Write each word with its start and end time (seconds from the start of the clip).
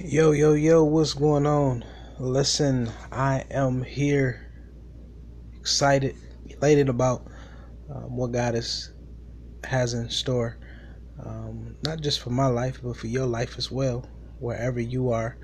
Yo, 0.00 0.30
yo, 0.30 0.52
yo, 0.52 0.84
what's 0.84 1.12
going 1.12 1.44
on? 1.44 1.84
Listen, 2.20 2.88
I 3.10 3.44
am 3.50 3.82
here 3.82 4.40
excited, 5.58 6.14
elated 6.44 6.88
about 6.88 7.26
um, 7.92 8.16
what 8.16 8.30
God 8.30 8.54
is, 8.54 8.92
has 9.64 9.94
in 9.94 10.08
store. 10.08 10.56
Um, 11.18 11.74
not 11.82 12.00
just 12.00 12.20
for 12.20 12.30
my 12.30 12.46
life, 12.46 12.78
but 12.80 12.96
for 12.96 13.08
your 13.08 13.26
life 13.26 13.56
as 13.58 13.72
well. 13.72 14.08
Wherever 14.38 14.78
you 14.78 15.10
are, 15.10 15.36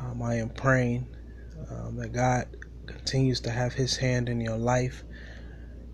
um, 0.00 0.22
I 0.22 0.36
am 0.36 0.48
praying 0.48 1.08
um, 1.70 1.96
that 1.96 2.14
God 2.14 2.46
continues 2.86 3.40
to 3.40 3.50
have 3.50 3.74
His 3.74 3.98
hand 3.98 4.30
in 4.30 4.40
your 4.40 4.56
life. 4.56 5.04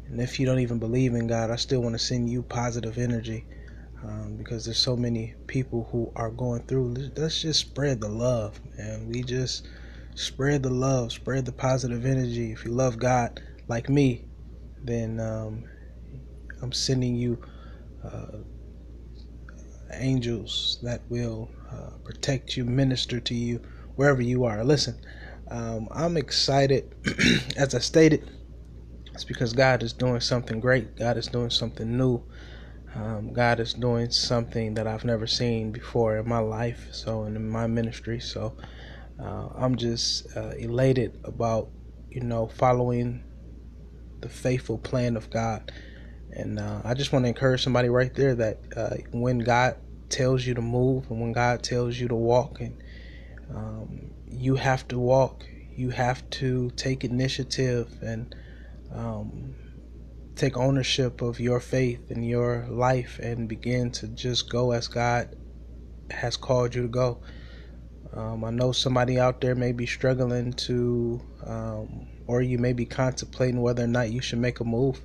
And 0.06 0.20
if 0.20 0.38
you 0.38 0.46
don't 0.46 0.60
even 0.60 0.78
believe 0.78 1.14
in 1.14 1.26
God, 1.26 1.50
I 1.50 1.56
still 1.56 1.82
want 1.82 1.96
to 1.96 1.98
send 1.98 2.30
you 2.30 2.44
positive 2.44 2.96
energy 2.96 3.44
um, 4.02 4.36
because 4.36 4.64
there's 4.64 4.78
so 4.78 4.96
many 4.96 5.34
people 5.46 5.88
who 5.92 6.12
are 6.16 6.30
going 6.30 6.62
through. 6.62 6.94
Let's 7.16 7.42
just 7.42 7.60
spread 7.60 8.00
the 8.00 8.08
love, 8.08 8.60
and 8.78 9.08
we 9.08 9.22
just 9.22 9.68
spread 10.14 10.62
the 10.62 10.70
love, 10.70 11.12
spread 11.12 11.46
the 11.46 11.52
positive 11.52 12.06
energy. 12.06 12.52
If 12.52 12.64
you 12.64 12.72
love 12.72 12.98
God 12.98 13.40
like 13.68 13.88
me, 13.88 14.26
then 14.82 15.20
um, 15.20 15.64
I'm 16.62 16.72
sending 16.72 17.16
you 17.16 17.40
uh, 18.04 18.38
angels 19.92 20.78
that 20.82 21.02
will 21.10 21.50
uh, 21.72 21.92
protect 22.04 22.56
you, 22.56 22.64
minister 22.64 23.20
to 23.20 23.34
you 23.34 23.60
wherever 23.96 24.22
you 24.22 24.44
are. 24.44 24.64
Listen, 24.64 24.98
um, 25.50 25.88
I'm 25.92 26.16
excited. 26.16 26.94
As 27.56 27.74
I 27.74 27.80
stated, 27.80 28.30
it's 29.14 29.24
because 29.24 29.52
God 29.52 29.82
is 29.82 29.92
doing 29.92 30.20
something 30.20 30.60
great. 30.60 30.96
God 30.96 31.16
is 31.16 31.28
doing 31.28 31.50
something 31.50 31.96
new. 31.96 32.24
Um, 32.98 33.32
God 33.32 33.60
is 33.60 33.74
doing 33.74 34.10
something 34.10 34.74
that 34.74 34.88
I've 34.88 35.04
never 35.04 35.26
seen 35.26 35.70
before 35.70 36.16
in 36.16 36.28
my 36.28 36.40
life, 36.40 36.88
so 36.90 37.24
in 37.24 37.48
my 37.48 37.68
ministry. 37.68 38.18
So 38.18 38.56
uh, 39.22 39.50
I'm 39.54 39.76
just 39.76 40.26
uh, 40.36 40.50
elated 40.58 41.16
about 41.22 41.70
you 42.10 42.22
know 42.22 42.48
following 42.48 43.22
the 44.20 44.28
faithful 44.28 44.78
plan 44.78 45.16
of 45.16 45.30
God, 45.30 45.70
and 46.32 46.58
uh, 46.58 46.82
I 46.84 46.94
just 46.94 47.12
want 47.12 47.24
to 47.24 47.28
encourage 47.28 47.62
somebody 47.62 47.88
right 47.88 48.12
there 48.12 48.34
that 48.34 48.58
uh, 48.76 48.96
when 49.12 49.38
God 49.38 49.76
tells 50.08 50.44
you 50.44 50.54
to 50.54 50.62
move 50.62 51.08
and 51.08 51.20
when 51.20 51.32
God 51.32 51.62
tells 51.62 52.00
you 52.00 52.08
to 52.08 52.16
walk, 52.16 52.60
and 52.60 52.82
um, 53.54 54.10
you 54.26 54.56
have 54.56 54.88
to 54.88 54.98
walk, 54.98 55.44
you 55.76 55.90
have 55.90 56.28
to 56.30 56.70
take 56.70 57.04
initiative 57.04 57.96
and 58.02 58.34
um, 58.92 59.54
take 60.38 60.56
ownership 60.56 61.20
of 61.20 61.40
your 61.40 61.60
faith 61.60 62.10
and 62.10 62.26
your 62.26 62.66
life 62.70 63.18
and 63.18 63.48
begin 63.48 63.90
to 63.90 64.08
just 64.08 64.48
go 64.48 64.72
as 64.72 64.88
God 64.88 65.34
has 66.10 66.36
called 66.36 66.74
you 66.74 66.82
to 66.82 66.88
go. 66.88 67.20
Um, 68.12 68.44
I 68.44 68.50
know 68.50 68.72
somebody 68.72 69.18
out 69.18 69.40
there 69.40 69.54
may 69.54 69.72
be 69.72 69.86
struggling 69.86 70.52
to, 70.54 71.20
um, 71.44 72.06
or 72.26 72.40
you 72.40 72.58
may 72.58 72.72
be 72.72 72.86
contemplating 72.86 73.60
whether 73.60 73.84
or 73.84 73.88
not 73.88 74.10
you 74.10 74.20
should 74.22 74.38
make 74.38 74.60
a 74.60 74.64
move. 74.64 75.00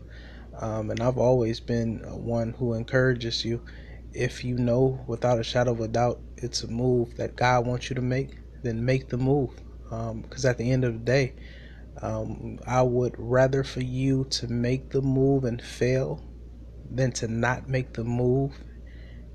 Um, 0.62 0.92
and 0.92 1.02
I've 1.02 1.18
always 1.18 1.60
been 1.60 2.00
one 2.10 2.54
who 2.54 2.74
encourages 2.74 3.44
you. 3.44 3.62
If 4.14 4.44
you 4.44 4.58
know 4.58 5.04
without 5.08 5.40
a 5.40 5.44
shadow 5.44 5.72
of 5.72 5.80
a 5.82 5.88
doubt 5.88 6.22
it's 6.38 6.64
a 6.64 6.68
move 6.68 7.16
that 7.18 7.36
God 7.36 7.66
wants 7.66 7.90
you 7.90 7.96
to 7.96 8.02
make, 8.02 8.38
then 8.62 8.86
make 8.86 9.10
the 9.10 9.18
move. 9.18 9.50
Because 9.90 10.46
um, 10.46 10.50
at 10.50 10.58
the 10.58 10.72
end 10.72 10.84
of 10.84 10.94
the 10.94 11.00
day, 11.00 11.34
um, 12.02 12.60
I 12.66 12.82
would 12.82 13.16
rather 13.18 13.64
for 13.64 13.82
you 13.82 14.26
to 14.32 14.48
make 14.48 14.92
the 14.92 15.02
move 15.02 15.44
and 15.44 15.62
fail 15.62 16.24
than 16.90 17.12
to 17.14 17.28
not 17.28 17.70
make 17.70 17.94
the 17.94 18.04
move 18.04 18.58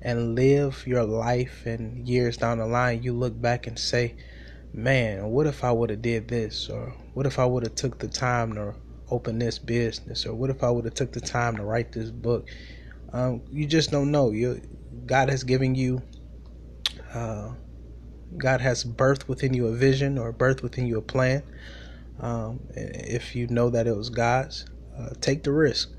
and 0.01 0.35
live 0.35 0.83
your 0.85 1.03
life 1.03 1.65
and 1.65 2.07
years 2.07 2.37
down 2.37 2.59
the 2.59 2.65
line. 2.65 3.03
You 3.03 3.13
look 3.13 3.39
back 3.39 3.67
and 3.67 3.77
say 3.77 4.15
man 4.71 5.25
what 5.31 5.47
if 5.47 5.63
i 5.63 5.71
would 5.71 5.89
have 5.89 6.01
did 6.01 6.27
this? 6.27 6.69
Or 6.69 6.95
what 7.13 7.25
if 7.25 7.39
i 7.39 7.45
would 7.45 7.63
have 7.63 7.75
took 7.75 7.99
the 7.99 8.07
time 8.07 8.53
to 8.53 8.75
open 9.09 9.39
this 9.39 9.59
business? 9.59 10.25
Or 10.25 10.33
what 10.33 10.49
if 10.49 10.63
i 10.63 10.69
would 10.69 10.85
have 10.85 10.93
took 10.93 11.11
the 11.11 11.21
time 11.21 11.57
to 11.57 11.63
write 11.63 11.91
this 11.91 12.11
book? 12.11 12.47
Um, 13.11 13.41
you 13.49 13.65
just 13.65 13.91
don't 13.91 14.11
know. 14.11 14.31
You 14.31 14.61
god 15.05 15.29
has 15.29 15.43
given 15.43 15.75
you 15.75 16.01
uh, 17.13 17.53
god 18.37 18.61
has 18.61 18.83
birthed 18.83 19.27
within 19.27 19.53
you 19.53 19.67
a 19.67 19.75
vision 19.75 20.17
or 20.17 20.31
birthed 20.31 20.61
within 20.61 20.85
you 20.85 20.97
a 20.97 21.01
plan 21.01 21.43
um, 22.19 22.59
if 22.75 23.35
you 23.35 23.47
know 23.47 23.69
that 23.69 23.87
it 23.87 23.95
was 23.95 24.09
God's, 24.09 24.65
uh, 24.97 25.09
take 25.21 25.43
the 25.43 25.51
risk. 25.51 25.89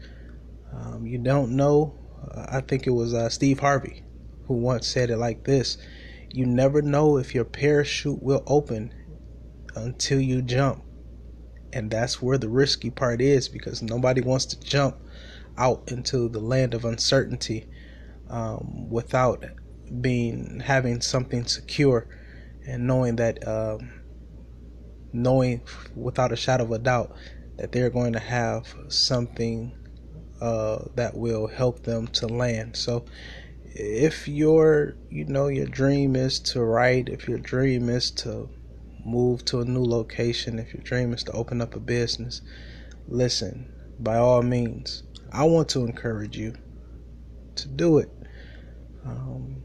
Um, 0.73 1.07
you 1.07 1.19
don't 1.19 1.57
know. 1.57 1.95
Uh, 2.23 2.47
I 2.49 2.61
think 2.61 2.87
it 2.87 2.91
was 2.91 3.15
uh, 3.15 3.29
Steve 3.29 3.61
Harvey 3.61 4.03
who 4.47 4.55
once 4.55 4.87
said 4.87 5.11
it 5.11 5.17
like 5.17 5.45
this 5.45 5.79
You 6.33 6.45
never 6.45 6.83
know 6.83 7.17
if 7.17 7.35
your 7.35 7.45
parachute 7.45 8.23
will 8.23 8.43
open 8.47 8.93
until 9.77 10.21
you 10.21 10.43
jump. 10.43 10.83
And 11.73 11.91
that's 11.91 12.21
where 12.21 12.37
the 12.37 12.49
risky 12.49 12.91
part 12.91 13.21
is 13.21 13.49
because 13.49 13.81
nobody 13.81 14.21
wants 14.21 14.47
to 14.47 14.61
jump 14.61 14.97
out 15.57 15.85
into 15.87 16.29
the 16.29 16.41
land 16.41 16.75
of 16.75 16.85
uncertainty 16.85 17.69
um, 18.29 18.91
without 18.91 19.45
being 20.01 20.61
having 20.65 21.01
something 21.01 21.45
secure 21.47 22.09
and 22.67 22.87
knowing 22.87 23.17
that 23.17 23.47
um, 23.47 24.00
knowing 25.13 25.63
without 25.95 26.33
a 26.33 26.37
shadow 26.37 26.65
of 26.65 26.73
a 26.73 26.79
doubt 26.79 27.15
that 27.59 27.73
they're 27.73 27.91
going 27.91 28.13
to 28.13 28.21
have 28.21 28.75
something 28.89 29.73
uh, 30.41 30.85
that 30.95 31.17
will 31.17 31.47
help 31.47 31.83
them 31.83 32.07
to 32.09 32.27
land. 32.27 32.77
So, 32.77 33.05
if 33.75 34.27
your 34.27 34.97
you 35.11 35.25
know 35.27 35.49
your 35.49 35.67
dream 35.67 36.17
is 36.17 36.39
to 36.41 36.63
write, 36.63 37.09
if 37.09 37.29
your 37.29 37.39
dream 37.39 37.89
is 37.89 38.11
to 38.13 38.49
move 39.05 39.45
to 39.47 39.61
a 39.61 39.65
new 39.65 39.85
location, 39.85 40.59
if 40.59 40.75
your 40.75 40.83
dream 40.83 41.13
is 41.13 41.23
to 41.25 41.33
open 41.33 41.61
up 41.61 41.75
a 41.75 41.81
business, 41.81 42.43
listen. 43.07 43.69
By 43.99 44.17
all 44.17 44.43
means, 44.43 45.03
I 45.31 45.45
want 45.45 45.69
to 45.71 45.85
encourage 45.85 46.37
you 46.37 46.55
to 47.57 47.69
do 47.69 47.99
it. 47.99 48.11
Um, 49.05 49.63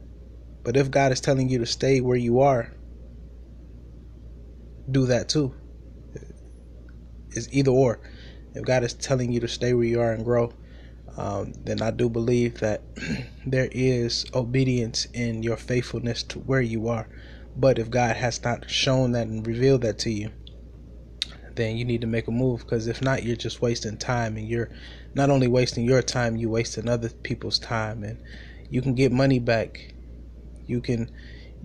but 0.63 0.75
if 0.75 0.91
God 0.91 1.11
is 1.11 1.21
telling 1.21 1.47
you 1.47 1.59
to 1.59 1.65
stay 1.65 2.01
where 2.01 2.17
you 2.17 2.41
are, 2.41 2.73
do 4.89 5.05
that 5.07 5.29
too. 5.29 5.53
It's 7.31 7.47
either 7.51 7.71
or. 7.71 7.99
If 8.53 8.63
God 8.63 8.83
is 8.83 8.93
telling 8.93 9.31
you 9.31 9.39
to 9.41 9.47
stay 9.47 9.73
where 9.73 9.83
you 9.83 9.99
are 9.99 10.13
and 10.13 10.23
grow, 10.23 10.53
um, 11.17 11.53
then 11.63 11.81
I 11.81 11.91
do 11.91 12.09
believe 12.09 12.59
that 12.59 12.83
there 13.45 13.69
is 13.71 14.25
obedience 14.33 15.05
in 15.13 15.43
your 15.43 15.57
faithfulness 15.57 16.23
to 16.23 16.39
where 16.39 16.61
you 16.61 16.87
are. 16.87 17.07
But 17.55 17.79
if 17.79 17.89
God 17.89 18.15
has 18.17 18.43
not 18.43 18.69
shown 18.69 19.13
that 19.13 19.27
and 19.27 19.45
revealed 19.45 19.81
that 19.81 19.99
to 19.99 20.09
you, 20.09 20.31
then 21.55 21.77
you 21.77 21.85
need 21.85 22.01
to 22.01 22.07
make 22.07 22.27
a 22.27 22.31
move 22.31 22.61
because 22.61 22.87
if 22.87 23.01
not, 23.01 23.23
you're 23.23 23.35
just 23.35 23.61
wasting 23.61 23.97
time 23.97 24.35
and 24.35 24.47
you're 24.47 24.69
not 25.13 25.29
only 25.29 25.47
wasting 25.47 25.85
your 25.85 26.01
time, 26.01 26.35
you're 26.35 26.49
wasting 26.49 26.89
other 26.89 27.09
people's 27.09 27.59
time. 27.59 28.03
And 28.03 28.19
you 28.69 28.81
can 28.81 28.93
get 28.93 29.11
money 29.11 29.39
back. 29.39 29.93
You 30.65 30.81
can 30.81 31.09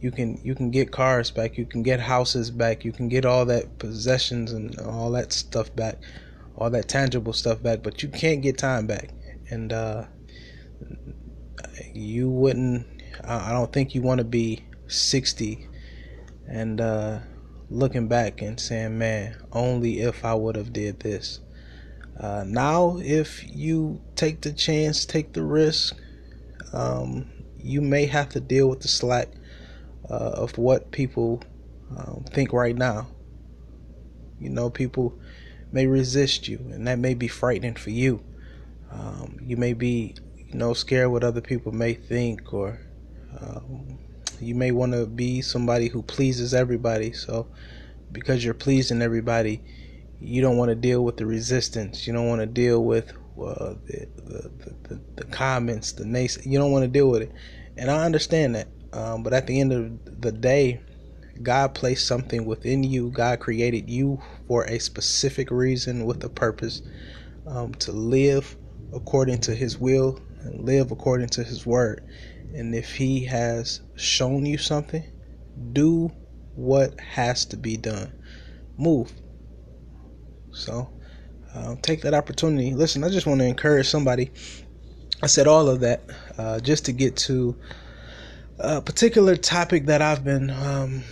you 0.01 0.11
can 0.11 0.41
you 0.43 0.55
can 0.55 0.71
get 0.71 0.91
cars 0.91 1.31
back 1.31 1.59
you 1.59 1.67
can 1.67 1.83
get 1.83 2.01
houses 2.01 2.51
back 2.51 2.85
you 2.85 2.93
can 2.93 3.09
get 3.09 3.25
all 3.25 3.45
that 3.45 3.79
possessions 3.79 4.53
and 4.53 4.79
all 4.81 5.11
that 5.11 5.33
stuff 5.33 5.75
back 5.77 5.99
all 6.61 6.71
that 6.71 6.89
tangible 6.89 7.33
stuff 7.33 7.63
back 7.63 7.83
but 7.83 8.03
you 8.03 8.09
can't 8.09 8.43
get 8.43 8.59
time 8.59 8.87
back. 8.87 9.11
And 9.51 9.73
uh, 9.73 10.05
you 11.93 12.31
wouldn't 12.31 12.87
i 13.25 13.51
don't 13.51 13.73
think 13.73 13.95
you 13.95 14.03
want 14.03 14.19
to 14.19 14.25
be 14.25 14.65
60 14.87 15.69
and 16.49 16.81
uh, 16.81 17.19
looking 17.69 18.07
back 18.07 18.43
and 18.43 18.61
saying 18.61 18.97
man 18.97 19.37
only 19.53 20.01
if 20.01 20.25
i 20.25 20.35
would 20.35 20.57
have 20.57 20.73
did 20.73 21.01
this. 21.01 21.41
Uh, 22.19 22.45
now 22.47 22.99
if 23.01 23.45
you 23.55 24.01
take 24.15 24.41
the 24.43 24.53
chance 24.53 25.05
take 25.05 25.33
the 25.33 25.43
risk 25.43 25.97
um, 26.73 27.29
you 27.59 27.81
may 27.81 28.07
have 28.07 28.29
to 28.29 28.41
deal 28.41 28.69
with 28.69 28.81
the 28.81 28.89
slack 28.89 29.29
uh, 30.11 30.33
of 30.35 30.59
what 30.59 30.91
people 30.91 31.43
um, 31.97 32.25
think 32.33 32.53
right 32.53 32.77
now. 32.77 33.07
You 34.39 34.51
know, 34.51 34.71
people 34.71 35.19
may 35.73 35.87
resist 35.87 36.49
you, 36.49 36.59
and 36.73 36.87
that 36.87 36.99
may 36.99 37.15
be 37.15 37.29
frightening 37.29 37.75
for 37.75 37.91
you. 37.91 38.25
Um, 38.91 39.39
you 39.43 39.57
may 39.57 39.73
be, 39.73 40.17
you 40.37 40.55
know, 40.55 40.75
scared 40.75 41.11
what 41.11 41.23
other 41.23 41.41
people 41.41 41.73
may 41.73 41.95
think, 41.95 42.53
or 42.53 42.81
um, 43.41 43.99
you 44.41 44.55
may 44.55 44.73
want 44.73 44.93
to 44.93 45.07
be 45.07 45.43
somebody 45.43 45.89
who 45.89 46.03
pleases 46.03 46.55
everybody. 46.55 47.13
So, 47.13 47.47
because 48.11 48.45
you're 48.45 48.55
pleasing 48.55 49.03
everybody, 49.03 49.63
you 50.21 50.43
don't 50.43 50.57
want 50.57 50.71
to 50.71 50.75
deal 50.75 51.05
with 51.05 51.19
the 51.19 51.27
resistance. 51.27 52.07
You 52.07 52.13
don't 52.13 52.29
want 52.29 52.41
to 52.41 52.47
deal 52.47 52.85
with 52.85 53.13
uh, 53.39 53.75
the, 53.87 54.09
the, 54.17 54.51
the, 54.89 55.01
the 55.17 55.25
comments, 55.25 55.93
the 55.93 56.05
nays. 56.05 56.39
You 56.45 56.59
don't 56.59 56.73
want 56.73 56.83
to 56.83 56.89
deal 56.89 57.09
with 57.11 57.23
it, 57.23 57.33
and 57.77 57.91
I 57.91 58.05
understand 58.05 58.57
that. 58.57 58.69
Um, 58.93 59.23
but 59.23 59.33
at 59.33 59.47
the 59.47 59.61
end 59.61 59.73
of 59.73 60.21
the 60.21 60.33
day, 60.33 60.81
God 61.43 61.75
placed 61.75 62.07
something 62.07 62.45
within 62.45 62.83
you. 62.83 63.11
God 63.11 63.41
created 63.41 63.89
you 63.89 64.21
for 64.47 64.65
a 64.65 64.79
specific 64.79 65.51
reason 65.51 66.05
with 66.05 66.23
a 66.25 66.29
purpose 66.29 66.83
um, 67.47 67.75
to 67.75 67.93
live 67.93 68.57
according 68.93 69.39
to 69.43 69.55
His 69.55 69.79
will 69.79 70.19
and 70.43 70.65
live 70.65 70.91
according 70.91 71.29
to 71.31 71.45
His 71.45 71.65
word. 71.65 72.03
And 72.55 72.75
if 72.75 72.97
He 72.97 73.25
has 73.27 73.81
shown 73.97 74.45
you 74.45 74.59
something, 74.59 75.05
do 75.73 76.11
what 76.55 76.99
has 77.01 77.45
to 77.47 77.57
be 77.57 77.77
done. 77.77 78.13
Move. 78.77 79.13
So 80.53 80.91
uh, 81.55 81.77
take 81.81 82.03
that 82.03 82.15
opportunity. 82.15 82.75
Listen, 82.75 83.05
I 83.05 83.09
just 83.09 83.27
want 83.27 83.41
to 83.41 83.47
encourage 83.47 83.89
somebody. 83.89 84.31
I 85.23 85.27
said 85.27 85.47
all 85.47 85.69
of 85.69 85.81
that 85.81 86.03
uh, 86.39 86.61
just 86.61 86.87
to 86.87 86.93
get 86.93 87.17
to 87.19 87.57
a 88.63 88.81
particular 88.83 89.37
topic 89.37 89.87
that 89.87 90.03
I've 90.03 90.23
been 90.23 90.51
um, 90.51 91.03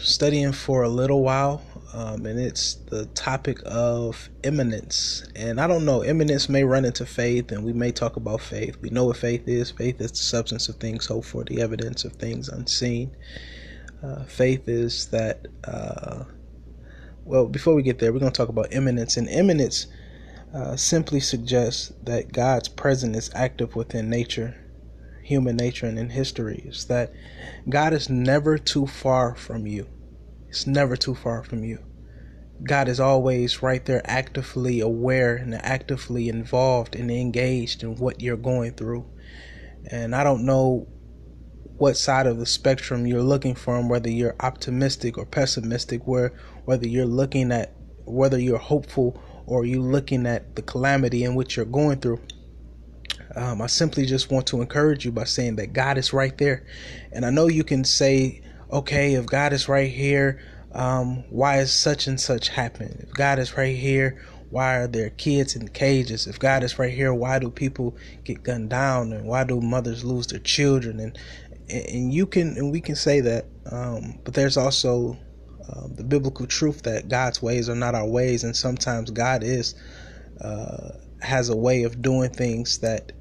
studying 0.00 0.52
for 0.52 0.82
a 0.82 0.88
little 0.88 1.22
while, 1.22 1.62
um, 1.94 2.26
and 2.26 2.38
it's 2.38 2.74
the 2.74 3.06
topic 3.06 3.60
of 3.64 4.28
immanence. 4.44 5.26
And 5.34 5.60
I 5.60 5.66
don't 5.66 5.86
know, 5.86 6.04
immanence 6.04 6.48
may 6.48 6.64
run 6.64 6.84
into 6.84 7.06
faith, 7.06 7.50
and 7.50 7.64
we 7.64 7.72
may 7.72 7.92
talk 7.92 8.16
about 8.16 8.42
faith. 8.42 8.76
We 8.82 8.90
know 8.90 9.06
what 9.06 9.16
faith 9.16 9.48
is. 9.48 9.70
Faith 9.70 10.00
is 10.00 10.10
the 10.10 10.18
substance 10.18 10.68
of 10.68 10.76
things 10.76 11.06
hoped 11.06 11.26
for, 11.26 11.44
the 11.44 11.62
evidence 11.62 12.04
of 12.04 12.12
things 12.12 12.48
unseen. 12.48 13.16
Uh, 14.02 14.24
faith 14.24 14.68
is 14.68 15.06
that. 15.06 15.46
Uh, 15.64 16.24
well, 17.24 17.46
before 17.46 17.74
we 17.74 17.82
get 17.82 17.98
there, 17.98 18.10
we're 18.10 18.20
going 18.20 18.32
to 18.32 18.36
talk 18.36 18.48
about 18.48 18.72
immanence. 18.72 19.18
And 19.18 19.28
immanence 19.28 19.86
uh, 20.54 20.76
simply 20.76 21.20
suggests 21.20 21.92
that 22.04 22.32
God's 22.32 22.68
presence 22.68 23.16
is 23.18 23.30
active 23.34 23.76
within 23.76 24.08
nature 24.08 24.67
human 25.28 25.56
nature 25.56 25.86
and 25.86 25.98
in 25.98 26.08
history 26.08 26.62
is 26.64 26.86
that 26.86 27.12
God 27.68 27.92
is 27.92 28.08
never 28.08 28.56
too 28.56 28.86
far 28.86 29.34
from 29.34 29.66
you. 29.66 29.86
It's 30.48 30.66
never 30.66 30.96
too 30.96 31.14
far 31.14 31.44
from 31.44 31.62
you. 31.64 31.78
God 32.62 32.88
is 32.88 32.98
always 32.98 33.62
right 33.62 33.84
there, 33.84 34.00
actively 34.04 34.80
aware 34.80 35.36
and 35.36 35.54
actively 35.54 36.28
involved 36.30 36.96
and 36.96 37.10
engaged 37.10 37.82
in 37.82 37.96
what 37.96 38.22
you're 38.22 38.38
going 38.38 38.72
through. 38.72 39.06
And 39.90 40.16
I 40.16 40.24
don't 40.24 40.46
know 40.46 40.88
what 41.76 41.96
side 41.96 42.26
of 42.26 42.38
the 42.38 42.46
spectrum 42.46 43.06
you're 43.06 43.22
looking 43.22 43.54
from, 43.54 43.88
whether 43.88 44.10
you're 44.10 44.34
optimistic 44.40 45.18
or 45.18 45.26
pessimistic, 45.26 46.06
where 46.06 46.32
whether 46.64 46.88
you're 46.88 47.06
looking 47.06 47.52
at 47.52 47.74
whether 48.04 48.38
you're 48.38 48.58
hopeful 48.58 49.22
or 49.46 49.66
you 49.66 49.82
looking 49.82 50.26
at 50.26 50.56
the 50.56 50.62
calamity 50.62 51.22
in 51.22 51.34
which 51.34 51.56
you're 51.56 51.66
going 51.66 52.00
through. 52.00 52.20
Um, 53.36 53.60
I 53.62 53.66
simply 53.66 54.06
just 54.06 54.30
want 54.30 54.46
to 54.48 54.60
encourage 54.60 55.04
you 55.04 55.12
by 55.12 55.24
saying 55.24 55.56
that 55.56 55.72
God 55.72 55.98
is 55.98 56.12
right 56.12 56.36
there. 56.38 56.66
And 57.12 57.24
I 57.26 57.30
know 57.30 57.48
you 57.48 57.64
can 57.64 57.84
say, 57.84 58.42
okay, 58.70 59.14
if 59.14 59.26
God 59.26 59.52
is 59.52 59.68
right 59.68 59.90
here, 59.90 60.40
um, 60.72 61.24
why 61.30 61.58
is 61.58 61.72
such 61.72 62.06
and 62.06 62.20
such 62.20 62.48
happening? 62.48 62.96
If 63.00 63.12
God 63.12 63.38
is 63.38 63.56
right 63.56 63.76
here, 63.76 64.22
why 64.50 64.76
are 64.76 64.86
there 64.86 65.10
kids 65.10 65.56
in 65.56 65.68
cages? 65.68 66.26
If 66.26 66.38
God 66.38 66.62
is 66.62 66.78
right 66.78 66.92
here, 66.92 67.12
why 67.12 67.38
do 67.38 67.50
people 67.50 67.96
get 68.24 68.42
gunned 68.42 68.70
down? 68.70 69.12
And 69.12 69.26
why 69.26 69.44
do 69.44 69.60
mothers 69.60 70.04
lose 70.04 70.26
their 70.26 70.40
children? 70.40 71.00
And 71.00 71.18
and 71.70 72.14
you 72.14 72.26
can 72.26 72.56
and 72.56 72.72
we 72.72 72.80
can 72.80 72.96
say 72.96 73.20
that, 73.20 73.46
um, 73.70 74.18
but 74.24 74.32
there's 74.34 74.56
also 74.56 75.18
um, 75.70 75.94
the 75.96 76.04
biblical 76.04 76.46
truth 76.46 76.82
that 76.84 77.08
God's 77.08 77.42
ways 77.42 77.68
are 77.68 77.74
not 77.74 77.94
our 77.94 78.06
ways, 78.06 78.42
and 78.42 78.56
sometimes 78.56 79.10
God 79.10 79.42
is 79.42 79.74
uh, 80.40 80.90
has 81.20 81.48
a 81.50 81.56
way 81.56 81.82
of 81.82 82.00
doing 82.00 82.30
things 82.30 82.78
that 82.78 83.12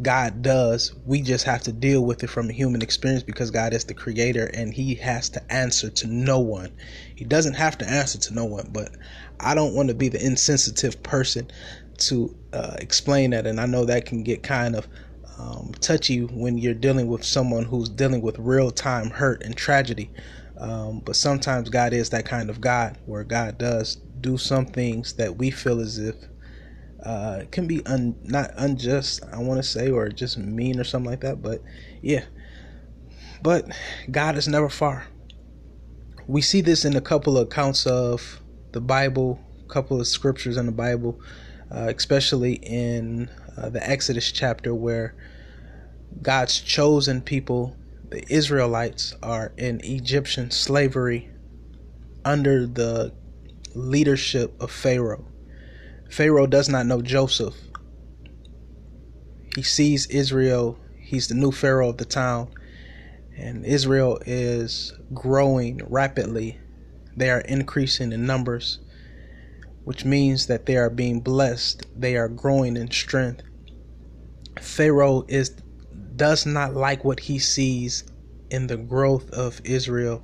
God 0.00 0.42
does. 0.42 0.94
We 1.04 1.20
just 1.20 1.44
have 1.44 1.62
to 1.62 1.72
deal 1.72 2.04
with 2.04 2.22
it 2.24 2.30
from 2.30 2.48
a 2.48 2.52
human 2.52 2.82
experience 2.82 3.22
because 3.22 3.50
God 3.50 3.74
is 3.74 3.84
the 3.84 3.94
creator 3.94 4.46
and 4.54 4.72
he 4.72 4.94
has 4.96 5.28
to 5.30 5.52
answer 5.52 5.90
to 5.90 6.06
no 6.06 6.38
one. 6.38 6.72
He 7.14 7.24
doesn't 7.24 7.54
have 7.54 7.76
to 7.78 7.88
answer 7.88 8.18
to 8.18 8.34
no 8.34 8.44
one, 8.44 8.70
but 8.72 8.90
I 9.38 9.54
don't 9.54 9.74
want 9.74 9.88
to 9.88 9.94
be 9.94 10.08
the 10.08 10.24
insensitive 10.24 11.02
person 11.02 11.50
to 11.98 12.34
uh, 12.52 12.76
explain 12.78 13.30
that. 13.30 13.46
And 13.46 13.60
I 13.60 13.66
know 13.66 13.84
that 13.84 14.06
can 14.06 14.22
get 14.22 14.42
kind 14.42 14.76
of 14.76 14.88
um, 15.38 15.72
touchy 15.80 16.20
when 16.20 16.58
you're 16.58 16.74
dealing 16.74 17.08
with 17.08 17.24
someone 17.24 17.64
who's 17.64 17.88
dealing 17.88 18.22
with 18.22 18.38
real 18.38 18.70
time 18.70 19.10
hurt 19.10 19.42
and 19.42 19.56
tragedy. 19.56 20.10
Um, 20.58 21.00
but 21.00 21.16
sometimes 21.16 21.68
God 21.70 21.92
is 21.92 22.10
that 22.10 22.24
kind 22.24 22.48
of 22.48 22.60
God 22.60 22.98
where 23.06 23.24
God 23.24 23.58
does 23.58 23.96
do 24.20 24.38
some 24.38 24.66
things 24.66 25.14
that 25.14 25.36
we 25.36 25.50
feel 25.50 25.80
as 25.80 25.98
if 25.98 26.14
uh, 27.04 27.42
can 27.50 27.66
be 27.66 27.84
un, 27.86 28.16
not 28.22 28.52
unjust, 28.56 29.22
I 29.32 29.38
want 29.38 29.58
to 29.58 29.68
say, 29.68 29.90
or 29.90 30.08
just 30.08 30.38
mean 30.38 30.78
or 30.78 30.84
something 30.84 31.10
like 31.10 31.20
that. 31.20 31.42
But 31.42 31.62
yeah, 32.00 32.24
but 33.42 33.70
God 34.10 34.36
is 34.36 34.48
never 34.48 34.68
far. 34.68 35.06
We 36.26 36.40
see 36.40 36.60
this 36.60 36.84
in 36.84 36.96
a 36.96 37.00
couple 37.00 37.36
of 37.36 37.48
accounts 37.48 37.86
of 37.86 38.40
the 38.72 38.80
Bible, 38.80 39.40
a 39.64 39.72
couple 39.72 40.00
of 40.00 40.06
scriptures 40.06 40.56
in 40.56 40.66
the 40.66 40.72
Bible, 40.72 41.20
uh, 41.70 41.92
especially 41.94 42.54
in 42.54 43.28
uh, 43.56 43.68
the 43.68 43.88
Exodus 43.88 44.30
chapter 44.30 44.74
where 44.74 45.14
God's 46.20 46.60
chosen 46.60 47.20
people, 47.20 47.76
the 48.08 48.24
Israelites, 48.32 49.14
are 49.22 49.52
in 49.56 49.80
Egyptian 49.84 50.50
slavery 50.50 51.30
under 52.24 52.66
the 52.66 53.12
leadership 53.74 54.54
of 54.60 54.70
Pharaoh. 54.70 55.26
Pharaoh 56.12 56.46
does 56.46 56.68
not 56.68 56.84
know 56.84 57.00
Joseph. 57.00 57.54
He 59.56 59.62
sees 59.62 60.04
Israel, 60.08 60.78
he's 61.00 61.28
the 61.28 61.34
new 61.34 61.50
Pharaoh 61.50 61.88
of 61.88 61.96
the 61.96 62.04
town, 62.04 62.50
and 63.34 63.64
Israel 63.64 64.20
is 64.26 64.92
growing 65.14 65.80
rapidly. 65.88 66.58
They 67.16 67.30
are 67.30 67.40
increasing 67.40 68.12
in 68.12 68.26
numbers, 68.26 68.78
which 69.84 70.04
means 70.04 70.48
that 70.48 70.66
they 70.66 70.76
are 70.76 70.90
being 70.90 71.20
blessed. 71.20 71.86
They 71.98 72.16
are 72.16 72.28
growing 72.28 72.76
in 72.76 72.90
strength. 72.90 73.44
Pharaoh 74.60 75.24
is 75.28 75.56
does 76.14 76.44
not 76.44 76.74
like 76.74 77.04
what 77.04 77.20
he 77.20 77.38
sees 77.38 78.04
in 78.50 78.66
the 78.66 78.76
growth 78.76 79.30
of 79.30 79.62
Israel 79.64 80.22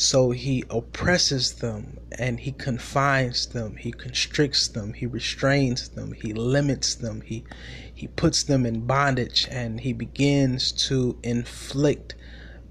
so 0.00 0.30
he 0.30 0.64
oppresses 0.70 1.52
them 1.56 1.98
and 2.18 2.40
he 2.40 2.52
confines 2.52 3.44
them, 3.48 3.76
he 3.76 3.92
constricts 3.92 4.66
them, 4.66 4.94
he 4.94 5.04
restrains 5.04 5.90
them, 5.90 6.12
he 6.12 6.32
limits 6.32 6.94
them, 6.94 7.20
he 7.20 7.44
he 7.94 8.08
puts 8.08 8.42
them 8.44 8.64
in 8.64 8.86
bondage 8.86 9.46
and 9.50 9.80
he 9.80 9.92
begins 9.92 10.72
to 10.72 11.18
inflict 11.22 12.14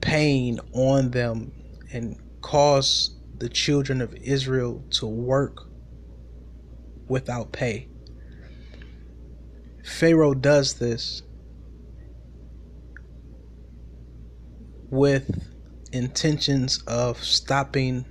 pain 0.01 0.59
on 0.73 1.11
them 1.11 1.51
and 1.93 2.17
cause 2.41 3.11
the 3.37 3.47
children 3.47 4.01
of 4.01 4.15
Israel 4.15 4.83
to 4.89 5.05
work 5.05 5.69
without 7.07 7.51
pay. 7.51 7.89
Pharaoh 9.83 10.33
does 10.33 10.79
this 10.79 11.21
with 14.89 15.58
intentions 15.91 16.81
of 16.87 17.23
stopping 17.23 18.05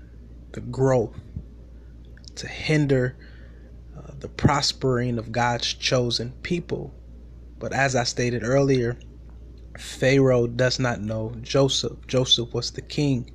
the 0.52 0.60
growth, 0.60 1.18
to 2.37 2.47
hinder 2.47 3.16
uh, 3.97 4.12
the 4.18 4.28
prospering 4.28 5.18
of 5.18 5.32
God's 5.32 5.73
chosen 5.75 6.32
people. 6.42 6.94
But 7.58 7.73
as 7.73 7.97
I 7.97 8.04
stated 8.04 8.44
earlier, 8.44 8.99
Pharaoh 9.76 10.47
does 10.47 10.78
not 10.78 11.00
know 11.00 11.35
Joseph. 11.40 12.06
Joseph 12.06 12.54
was 12.54 12.70
the 12.70 12.82
king, 12.82 13.30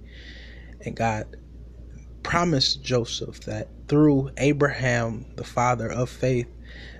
and 0.85 0.95
God 0.95 1.27
promised 2.23 2.83
Joseph 2.83 3.41
that 3.41 3.69
through 3.87 4.31
Abraham, 4.37 5.25
the 5.35 5.43
father 5.43 5.91
of 5.91 6.09
faith, 6.09 6.47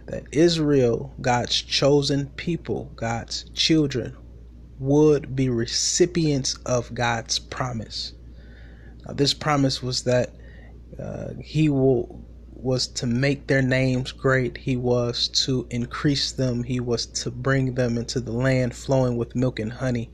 that 0.08 0.26
Israel, 0.32 1.14
God's 1.22 1.62
chosen 1.62 2.28
people, 2.36 2.92
God's 2.96 3.46
children, 3.54 4.16
would 4.84 5.36
be 5.36 5.50
recipients 5.50 6.56
of 6.66 6.94
God's 6.94 7.40
promise. 7.40 8.14
Now, 9.06 9.14
this 9.14 9.34
promise 9.34 9.82
was 9.82 10.04
that 10.04 10.32
uh, 11.00 11.30
He 11.42 11.70
will 11.70 12.24
was 12.64 12.88
to 12.88 13.06
make 13.06 13.48
their 13.48 13.62
names 13.62 14.12
great. 14.14 14.58
He 14.58 14.78
was 14.78 15.28
to 15.46 15.68
increase 15.70 16.32
them. 16.32 16.64
He 16.64 16.80
was 16.80 17.06
to 17.08 17.30
bring 17.30 17.76
them 17.76 17.98
into 17.98 18.22
the 18.22 18.32
land 18.32 18.74
flowing 18.74 19.18
with 19.18 19.36
milk 19.36 19.60
and 19.60 19.72
honey. 19.72 20.10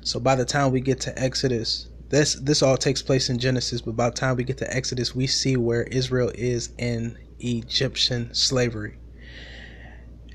So 0.00 0.18
by 0.18 0.34
the 0.34 0.46
time 0.46 0.72
we 0.72 0.80
get 0.80 1.00
to 1.00 1.18
Exodus, 1.18 1.88
this 2.08 2.34
this 2.34 2.62
all 2.62 2.76
takes 2.76 3.02
place 3.02 3.28
in 3.28 3.38
Genesis, 3.38 3.82
but 3.82 3.96
by 3.96 4.10
the 4.10 4.16
time 4.16 4.36
we 4.36 4.44
get 4.44 4.58
to 4.58 4.74
Exodus, 4.74 5.14
we 5.14 5.26
see 5.26 5.56
where 5.56 5.82
Israel 5.84 6.32
is 6.34 6.70
in 6.78 7.18
Egyptian 7.38 8.34
slavery. 8.34 8.98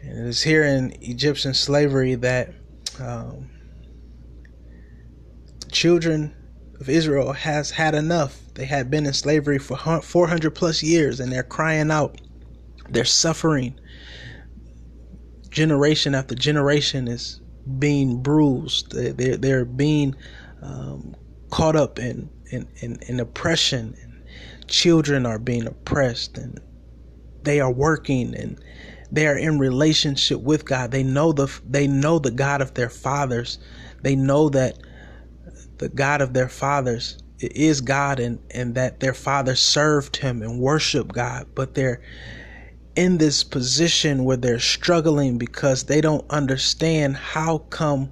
And 0.02 0.20
it 0.20 0.30
is 0.30 0.44
here 0.44 0.64
in 0.64 0.96
Egyptian 1.02 1.54
slavery 1.54 2.16
that 2.16 2.54
um, 3.00 3.50
children 5.76 6.34
of 6.80 6.90
Israel 6.90 7.34
has 7.34 7.70
had 7.70 7.96
enough. 7.96 8.40
They 8.54 8.66
had 8.66 8.90
been 8.90 9.06
in 9.06 9.14
slavery 9.14 9.60
for 9.60 9.78
400 9.78 10.52
plus 10.52 10.82
years 10.82 11.20
and 11.20 11.32
they're 11.32 11.44
crying 11.44 11.92
out. 11.92 12.22
They're 12.90 13.04
suffering. 13.04 13.78
Generation 15.50 16.16
after 16.16 16.34
generation 16.34 17.10
is 17.10 17.42
being 17.78 18.22
bruised. 18.22 18.92
They're, 18.94 19.36
they're 19.36 19.66
being 19.66 20.16
um, 20.62 21.14
caught 21.52 21.76
up 21.76 22.00
in, 22.00 22.30
in, 22.52 22.68
in, 22.78 22.98
in 23.08 23.20
oppression. 23.20 23.98
And 24.02 24.24
children 24.68 25.26
are 25.26 25.40
being 25.40 25.68
oppressed 25.68 26.38
and 26.38 26.60
they 27.44 27.60
are 27.60 27.72
working 27.72 28.34
and 28.34 28.64
they 29.12 29.28
are 29.28 29.38
in 29.38 29.60
relationship 29.60 30.40
with 30.40 30.64
God. 30.64 30.92
They 30.92 31.04
know 31.04 31.34
the 31.34 31.48
they 31.68 31.86
know 31.86 32.18
the 32.18 32.32
God 32.32 32.62
of 32.62 32.74
their 32.74 32.90
fathers. 32.90 33.60
They 34.02 34.16
know 34.16 34.50
that 34.50 34.78
the 35.78 35.90
God 35.90 36.22
of 36.22 36.34
their 36.34 36.50
fathers 36.50 37.18
is 37.40 37.82
God 37.82 38.20
and, 38.20 38.40
and 38.52 38.76
that 38.76 39.00
their 39.00 39.14
father 39.14 39.56
served 39.56 40.18
him 40.18 40.42
and 40.42 40.60
worshiped 40.60 41.14
God, 41.14 41.48
but 41.56 41.76
they're 41.76 42.02
in 42.96 43.18
this 43.18 43.44
position 43.44 44.24
where 44.24 44.38
they're 44.38 44.60
struggling 44.60 45.38
because 45.38 45.84
they 45.84 46.00
don't 46.00 46.26
understand 46.30 47.18
how 47.18 47.58
come 47.58 48.12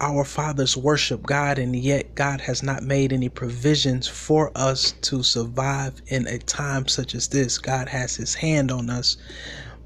our 0.00 0.24
fathers 0.24 0.76
worship 0.76 1.22
God 1.22 1.58
and 1.58 1.74
yet 1.74 2.14
God 2.14 2.40
has 2.42 2.62
not 2.62 2.82
made 2.82 3.12
any 3.12 3.30
provisions 3.30 4.06
for 4.06 4.52
us 4.54 4.92
to 5.02 5.22
survive 5.22 6.02
in 6.08 6.26
a 6.26 6.38
time 6.38 6.86
such 6.86 7.14
as 7.14 7.28
this. 7.28 7.56
God 7.56 7.88
has 7.88 8.14
his 8.14 8.34
hand 8.34 8.70
on 8.70 8.90
us, 8.90 9.16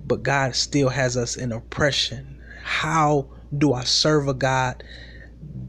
but 0.06 0.24
God 0.24 0.56
still 0.56 0.88
has 0.88 1.16
us 1.16 1.36
in 1.36 1.52
oppression. 1.52 2.40
How 2.62 3.28
do 3.56 3.72
I 3.72 3.84
serve 3.84 4.26
a 4.26 4.34
God 4.34 4.82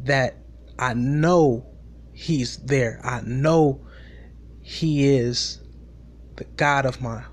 that 0.06 0.36
I 0.80 0.94
know 0.94 1.68
he's 2.14 2.58
there? 2.58 3.02
I 3.04 3.22
know 3.22 3.86
he 4.62 5.10
is 5.10 5.60
the 6.38 6.46
God 6.46 6.86
of 6.86 7.02
my 7.02 7.24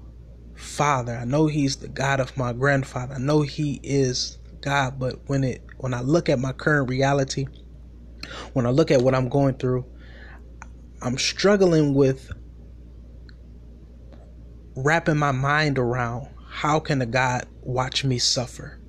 father. 0.56 1.14
I 1.14 1.24
know 1.24 1.46
he's 1.46 1.76
the 1.76 1.88
God 1.88 2.18
of 2.18 2.36
my 2.36 2.52
grandfather. 2.52 3.14
I 3.14 3.18
know 3.18 3.42
he 3.42 3.78
is 3.84 4.38
God, 4.60 4.98
but 4.98 5.20
when 5.28 5.44
it 5.44 5.62
when 5.78 5.94
I 5.94 6.00
look 6.00 6.28
at 6.28 6.40
my 6.40 6.52
current 6.52 6.88
reality, 6.88 7.46
when 8.52 8.66
I 8.66 8.70
look 8.70 8.90
at 8.90 9.00
what 9.00 9.14
I'm 9.14 9.28
going 9.28 9.54
through, 9.54 9.86
I'm 11.00 11.16
struggling 11.16 11.94
with 11.94 12.32
wrapping 14.74 15.18
my 15.18 15.30
mind 15.30 15.78
around 15.78 16.28
how 16.50 16.80
can 16.80 17.00
a 17.00 17.06
God 17.06 17.46
watch 17.62 18.02
me 18.02 18.18
suffer? 18.18 18.80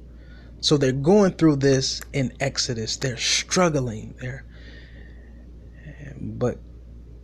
So 0.62 0.78
they're 0.78 0.92
going 0.92 1.34
through 1.34 1.58
this 1.58 2.02
in 2.12 2.34
Exodus. 2.40 2.98
They're 2.98 3.18
struggling 3.18 4.16
there. 4.20 4.47
But 6.20 6.60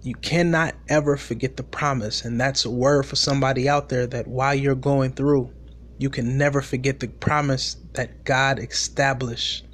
you 0.01 0.15
cannot 0.15 0.75
ever 0.89 1.17
forget 1.17 1.57
the 1.57 1.63
promise. 1.63 2.25
And 2.25 2.39
that's 2.39 2.65
a 2.65 2.69
word 2.69 3.05
for 3.05 3.15
somebody 3.15 3.69
out 3.69 3.89
there 3.89 4.07
that 4.07 4.27
while 4.27 4.53
you're 4.55 4.75
going 4.75 5.13
through, 5.13 5.51
you 5.97 6.09
can 6.09 6.37
never 6.37 6.61
forget 6.61 6.99
the 6.99 7.07
promise 7.07 7.77
that 7.93 8.25
God 8.25 8.59
established. 8.59 9.65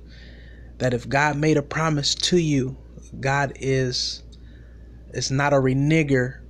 That 0.77 0.93
if 0.93 1.09
God 1.09 1.37
made 1.37 1.57
a 1.57 1.61
promise 1.61 2.15
to 2.15 2.37
you, 2.37 2.77
God 3.19 3.53
is 3.55 4.23
is 5.13 5.31
not 5.31 5.53
a 5.53 5.57
reneger 5.57 6.41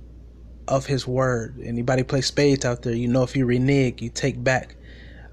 of 0.68 0.86
his 0.86 1.06
word. 1.06 1.58
Anybody 1.64 2.02
play 2.02 2.20
spades 2.20 2.64
out 2.64 2.82
there, 2.82 2.94
you 2.94 3.08
know 3.08 3.22
if 3.22 3.34
you 3.34 3.46
renege, 3.46 4.02
you 4.02 4.10
take 4.10 4.42
back 4.44 4.76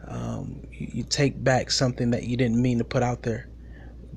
um, 0.07 0.63
you, 0.71 0.87
you 0.93 1.03
take 1.03 1.43
back 1.43 1.69
something 1.71 2.11
that 2.11 2.23
you 2.23 2.37
didn't 2.37 2.61
mean 2.61 2.77
to 2.77 2.83
put 2.83 3.03
out 3.03 3.23
there. 3.23 3.49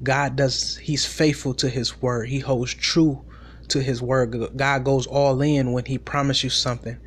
God 0.02 0.36
does 0.36 0.76
he's 0.78 1.04
faithful 1.04 1.54
to 1.54 1.68
his 1.68 2.00
word. 2.00 2.28
He 2.28 2.40
holds 2.40 2.74
true 2.74 3.24
to 3.68 3.82
his 3.82 4.00
word. 4.00 4.56
God 4.56 4.84
goes 4.84 5.06
all 5.06 5.40
in 5.42 5.72
when 5.72 5.84
he 5.84 5.98
promises 5.98 6.44
you 6.44 6.50
something. 6.50 6.98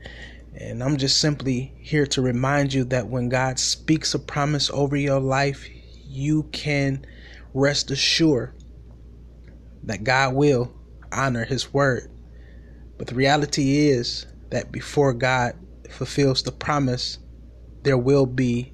And 0.56 0.84
I'm 0.84 0.98
just 0.98 1.18
simply 1.18 1.74
here 1.80 2.06
to 2.08 2.22
remind 2.22 2.74
you 2.74 2.84
that 2.86 3.08
when 3.08 3.30
God 3.30 3.58
speaks 3.58 4.14
a 4.14 4.20
promise 4.20 4.70
over 4.70 4.96
your 4.96 5.20
life, 5.20 5.68
you 6.06 6.44
can 6.52 7.06
rest 7.54 7.90
assured 7.90 8.54
that 9.84 10.04
God 10.04 10.36
will 10.36 10.74
honor 11.12 11.46
his 11.46 11.74
word. 11.74 12.10
But 12.98 13.08
the 13.08 13.16
reality 13.16 13.88
is 13.88 14.28
that 14.52 14.72
before 14.72 15.14
God 15.14 15.56
fulfills 15.90 16.44
the 16.44 16.52
promise, 16.52 17.18
there 17.82 17.98
will 17.98 18.28
be 18.28 18.72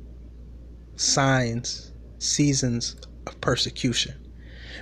signs, 0.98 1.94
seasons 2.18 2.98
of 3.30 3.42
persecution 3.42 4.16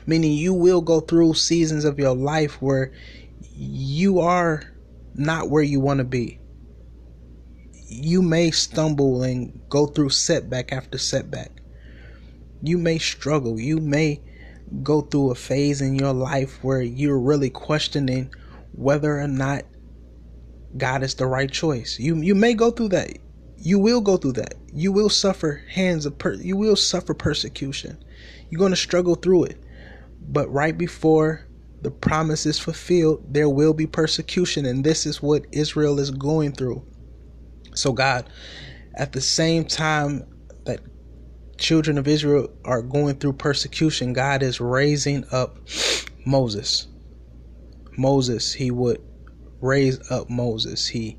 meaning 0.05 0.31
you 0.31 0.53
will 0.53 0.81
go 0.81 1.01
through 1.01 1.33
seasons 1.33 1.83
of 1.85 1.99
your 1.99 2.15
life 2.15 2.61
where 2.61 2.91
you 3.53 4.19
are 4.19 4.63
not 5.15 5.49
where 5.49 5.63
you 5.63 5.79
want 5.79 5.97
to 5.97 6.03
be. 6.03 6.39
You 7.89 8.21
may 8.21 8.51
stumble 8.51 9.23
and 9.23 9.59
go 9.69 9.87
through 9.87 10.09
setback 10.09 10.71
after 10.71 10.97
setback. 10.97 11.51
You 12.61 12.77
may 12.77 12.97
struggle. 12.97 13.59
You 13.59 13.77
may 13.77 14.21
go 14.83 15.01
through 15.01 15.31
a 15.31 15.35
phase 15.35 15.81
in 15.81 15.95
your 15.95 16.13
life 16.13 16.63
where 16.63 16.81
you're 16.81 17.19
really 17.19 17.49
questioning 17.49 18.33
whether 18.73 19.19
or 19.19 19.27
not 19.27 19.63
God 20.75 21.03
is 21.03 21.15
the 21.15 21.25
right 21.25 21.49
choice. 21.49 21.97
You 21.99 22.15
you 22.17 22.35
may 22.35 22.53
go 22.53 22.71
through 22.71 22.89
that. 22.89 23.17
You 23.57 23.79
will 23.79 24.01
go 24.01 24.17
through 24.17 24.33
that. 24.33 24.55
You 24.71 24.91
will 24.91 25.09
suffer 25.09 25.63
hands 25.69 26.05
of 26.05 26.17
per- 26.17 26.33
you 26.33 26.57
will 26.57 26.75
suffer 26.75 27.13
persecution. 27.13 27.97
You're 28.49 28.59
going 28.59 28.71
to 28.71 28.77
struggle 28.77 29.15
through 29.15 29.45
it. 29.45 29.63
But 30.19 30.51
right 30.51 30.77
before 30.77 31.47
the 31.81 31.91
promise 31.91 32.45
is 32.45 32.59
fulfilled, 32.59 33.33
there 33.33 33.49
will 33.49 33.73
be 33.73 33.87
persecution, 33.87 34.65
and 34.65 34.83
this 34.83 35.05
is 35.05 35.21
what 35.21 35.45
Israel 35.51 35.99
is 35.99 36.11
going 36.11 36.53
through. 36.53 36.85
So, 37.75 37.93
God, 37.93 38.29
at 38.95 39.11
the 39.11 39.21
same 39.21 39.65
time 39.65 40.25
that 40.65 40.81
children 41.57 41.97
of 41.97 42.07
Israel 42.07 42.49
are 42.65 42.81
going 42.81 43.15
through 43.15 43.33
persecution, 43.33 44.13
God 44.13 44.41
is 44.41 44.59
raising 44.59 45.23
up 45.31 45.59
Moses. 46.25 46.87
Moses, 47.97 48.53
he 48.53 48.71
would 48.71 49.01
raise 49.61 49.99
up 50.11 50.29
Moses. 50.29 50.87
He 50.87 51.17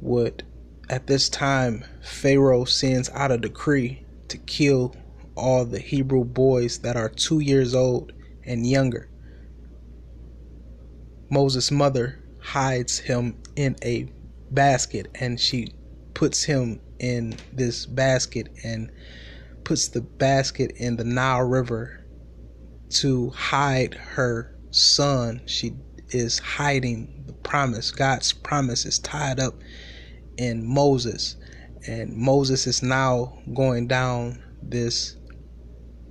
would, 0.00 0.44
at 0.88 1.06
this 1.06 1.28
time, 1.28 1.84
Pharaoh 2.02 2.64
sends 2.64 3.10
out 3.10 3.30
a 3.30 3.38
decree 3.38 4.04
to 4.28 4.38
kill 4.38 4.94
all 5.36 5.64
the 5.64 5.78
Hebrew 5.80 6.24
boys 6.24 6.78
that 6.78 6.96
are 6.96 7.08
two 7.08 7.40
years 7.40 7.74
old 7.74 8.12
and 8.44 8.66
younger. 8.66 9.10
Moses' 11.30 11.70
mother 11.70 12.18
hides 12.38 12.98
him 12.98 13.38
in 13.56 13.76
a 13.84 14.12
basket 14.50 15.08
and 15.18 15.40
she 15.40 15.74
puts 16.14 16.44
him 16.44 16.80
in 16.98 17.38
this 17.52 17.86
basket 17.86 18.48
and 18.62 18.90
puts 19.64 19.88
the 19.88 20.02
basket 20.02 20.72
in 20.76 20.96
the 20.96 21.04
Nile 21.04 21.42
River 21.42 21.92
to 22.90 23.30
hide 23.30 23.94
her 23.94 24.52
son. 24.70 25.42
She 25.46 25.76
is 26.10 26.38
hiding 26.38 27.24
the 27.26 27.32
promise. 27.32 27.90
God's 27.90 28.32
promise 28.32 28.84
is 28.84 28.98
tied 28.98 29.40
up 29.40 29.54
in 30.36 30.66
Moses. 30.66 31.36
And 31.86 32.14
Moses 32.16 32.66
is 32.66 32.82
now 32.82 33.38
going 33.54 33.88
down 33.88 34.42
this 34.62 35.16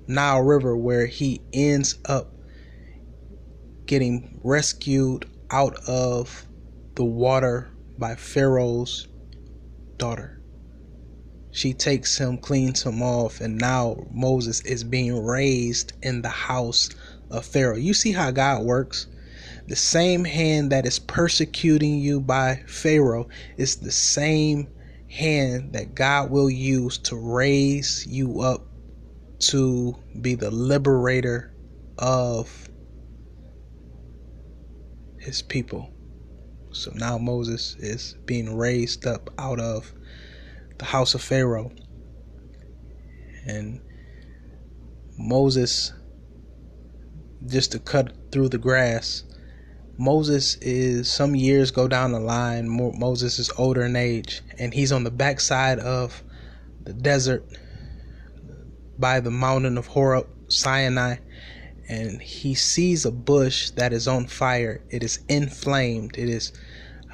Nile 0.08 0.42
River 0.42 0.76
where 0.76 1.06
he 1.06 1.42
ends 1.54 1.96
up 2.06 2.36
getting 3.86 4.40
rescued 4.44 5.26
out 5.52 5.76
of 5.88 6.48
the 6.96 7.04
water 7.04 7.70
by 7.98 8.16
Pharaoh's 8.16 9.08
daughter. 9.98 10.40
She 11.52 11.74
takes 11.74 12.18
him, 12.18 12.38
cleans 12.38 12.84
him 12.84 13.02
off, 13.02 13.42
and 13.42 13.58
now 13.58 14.08
Moses 14.10 14.62
is 14.62 14.86
being 14.86 15.22
raised 15.24 15.92
in 16.02 16.22
the 16.22 16.30
house 16.30 16.90
of 17.30 17.46
Pharaoh. 17.46 17.76
You 17.76 17.94
see 17.94 18.14
how 18.14 18.32
God 18.32 18.64
works? 18.64 19.08
The 19.68 19.76
same 19.76 20.24
hand 20.24 20.72
that 20.72 20.86
is 20.86 21.00
persecuting 21.00 22.00
you 22.00 22.22
by 22.22 22.64
Pharaoh 22.66 23.28
is 23.58 23.76
the 23.76 23.92
same 23.92 24.70
hand 25.08 25.74
that 25.74 25.94
God 25.94 26.32
will 26.32 26.50
use 26.50 26.98
to 27.00 27.18
raise 27.18 28.06
you 28.08 28.40
up 28.40 28.71
to 29.42 29.96
be 30.20 30.36
the 30.36 30.52
liberator 30.52 31.52
of 31.98 32.70
his 35.18 35.42
people. 35.42 35.92
So 36.72 36.92
now 36.96 37.18
Moses 37.18 37.76
is 37.80 38.16
being 38.26 38.56
raised 38.56 39.06
up 39.06 39.30
out 39.38 39.60
of 39.60 39.94
the 40.80 40.86
house 40.86 41.14
of 41.14 41.22
Pharaoh. 41.22 41.72
And 43.46 43.82
Moses, 45.18 45.92
just 47.46 47.72
to 47.74 47.80
cut 47.80 48.14
through 48.32 48.50
the 48.50 48.58
grass, 48.58 49.24
Moses 49.98 50.56
is 50.62 51.12
some 51.12 51.36
years 51.36 51.72
go 51.72 51.88
down 51.88 52.12
the 52.12 52.20
line. 52.20 52.70
Moses 52.70 53.38
is 53.38 53.52
older 53.58 53.84
in 53.84 53.96
age, 53.96 54.42
and 54.58 54.74
he's 54.74 54.92
on 54.92 55.04
the 55.04 55.12
backside 55.12 55.80
of 55.80 56.24
the 56.84 56.94
desert 56.94 57.46
by 59.02 59.20
the 59.20 59.32
mountain 59.32 59.78
of 59.78 59.88
Horeb, 59.88 60.28
Sinai, 60.48 61.18
and 61.90 62.22
he 62.22 62.56
sees 62.56 63.06
a 63.06 63.12
bush 63.12 63.72
that 63.72 63.92
is 63.92 64.08
on 64.08 64.28
fire. 64.28 64.82
It 64.90 65.04
is 65.04 65.20
inflamed. 65.28 66.18
It 66.18 66.30
is, 66.30 66.54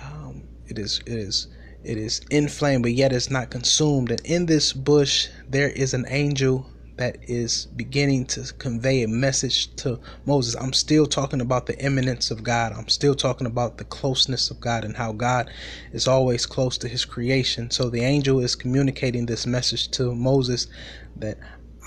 um, 0.03 0.43
it 0.67 0.77
is, 0.77 1.01
it 1.07 1.13
is, 1.13 1.47
it 1.83 1.97
is 1.97 2.21
inflamed, 2.29 2.83
but 2.83 2.91
yet 2.91 3.13
it's 3.13 3.31
not 3.31 3.49
consumed. 3.49 4.11
And 4.11 4.21
in 4.25 4.45
this 4.45 4.73
bush, 4.73 5.29
there 5.49 5.69
is 5.69 5.95
an 5.95 6.05
angel 6.09 6.69
that 6.97 7.17
is 7.27 7.67
beginning 7.75 8.25
to 8.25 8.51
convey 8.57 9.03
a 9.03 9.07
message 9.07 9.73
to 9.77 9.99
Moses. 10.25 10.55
I'm 10.55 10.73
still 10.73 11.05
talking 11.05 11.41
about 11.41 11.67
the 11.67 11.79
immanence 11.79 12.31
of 12.31 12.43
God. 12.43 12.73
I'm 12.73 12.89
still 12.89 13.15
talking 13.15 13.47
about 13.47 13.77
the 13.77 13.83
closeness 13.85 14.49
of 14.49 14.59
God 14.59 14.83
and 14.83 14.97
how 14.97 15.11
God 15.11 15.49
is 15.91 16.07
always 16.07 16.45
close 16.45 16.77
to 16.79 16.87
his 16.87 17.05
creation. 17.05 17.69
So 17.71 17.89
the 17.89 18.01
angel 18.01 18.39
is 18.39 18.55
communicating 18.55 19.27
this 19.27 19.45
message 19.45 19.89
to 19.91 20.13
Moses 20.15 20.67
that 21.15 21.37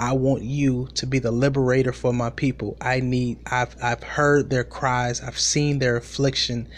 I 0.00 0.14
want 0.14 0.42
you 0.44 0.88
to 0.94 1.06
be 1.06 1.18
the 1.18 1.30
liberator 1.30 1.92
for 1.92 2.10
my 2.14 2.30
people. 2.30 2.78
I 2.80 3.00
need 3.00 3.38
I've 3.44 3.76
I've 3.82 4.02
heard 4.02 4.48
their 4.48 4.64
cries, 4.64 5.20
I've 5.20 5.38
seen 5.38 5.78
their 5.78 5.98
affliction, 5.98 6.68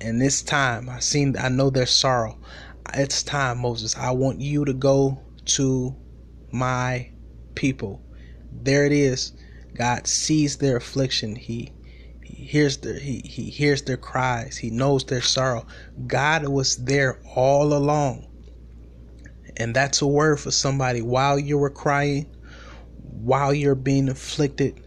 and 0.00 0.22
this 0.22 0.40
time 0.40 0.88
I 0.88 1.00
seen 1.00 1.36
I 1.36 1.48
know 1.48 1.70
their 1.70 1.84
sorrow. 1.84 2.38
It's 2.94 3.24
time, 3.24 3.58
Moses. 3.58 3.96
I 3.96 4.12
want 4.12 4.40
you 4.40 4.64
to 4.64 4.72
go 4.72 5.20
to 5.46 5.96
my 6.52 7.10
people. 7.56 8.02
There 8.52 8.86
it 8.86 8.92
is. 8.92 9.32
God 9.76 10.06
sees 10.06 10.58
their 10.58 10.76
affliction. 10.76 11.34
He 11.34 11.72
he 12.22 12.44
hears 12.44 12.76
their 12.76 13.00
he, 13.00 13.18
he 13.24 13.50
hears 13.50 13.82
their 13.82 13.96
cries. 13.96 14.58
He 14.58 14.70
knows 14.70 15.04
their 15.04 15.22
sorrow. 15.22 15.66
God 16.06 16.46
was 16.46 16.76
there 16.76 17.18
all 17.34 17.72
along. 17.72 18.28
And 19.56 19.74
that's 19.74 20.00
a 20.00 20.06
word 20.06 20.38
for 20.38 20.52
somebody 20.52 21.02
while 21.02 21.36
you 21.36 21.58
were 21.58 21.70
crying, 21.70 22.28
while 23.24 23.52
you're 23.52 23.74
being 23.74 24.08
afflicted 24.08 24.80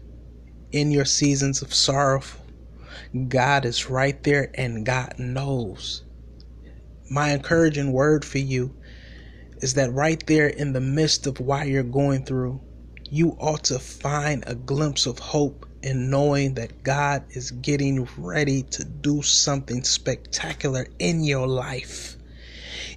in 0.72 0.90
your 0.90 1.04
seasons 1.04 1.62
of 1.62 1.72
sorrow, 1.72 2.22
God 3.28 3.64
is 3.64 3.88
right 3.88 4.20
there 4.24 4.50
and 4.54 4.84
God 4.84 5.14
knows. 5.18 6.02
My 7.10 7.32
encouraging 7.32 7.92
word 7.92 8.24
for 8.24 8.38
you 8.38 8.74
is 9.60 9.74
that 9.74 9.92
right 9.92 10.24
there 10.26 10.48
in 10.48 10.72
the 10.72 10.80
midst 10.80 11.26
of 11.26 11.38
why 11.38 11.64
you're 11.64 11.82
going 11.84 12.24
through, 12.24 12.60
you 13.08 13.36
ought 13.38 13.64
to 13.64 13.78
find 13.78 14.42
a 14.46 14.54
glimpse 14.54 15.06
of 15.06 15.18
hope 15.18 15.66
in 15.82 16.10
knowing 16.10 16.54
that 16.54 16.82
God 16.82 17.24
is 17.30 17.52
getting 17.52 18.08
ready 18.16 18.62
to 18.62 18.84
do 18.84 19.22
something 19.22 19.84
spectacular 19.84 20.88
in 20.98 21.22
your 21.22 21.46
life 21.46 22.16